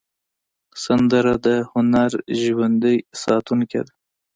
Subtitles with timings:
[0.83, 2.11] سندره د هنر
[2.41, 3.93] ژوندي ساتونکی ده